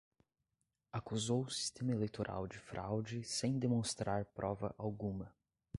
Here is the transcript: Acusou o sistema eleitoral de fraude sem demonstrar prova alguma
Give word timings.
Acusou 0.91 1.43
o 1.43 1.51
sistema 1.51 1.91
eleitoral 1.91 2.47
de 2.47 2.57
fraude 2.57 3.23
sem 3.23 3.59
demonstrar 3.59 4.25
prova 4.25 4.73
alguma 4.75 5.31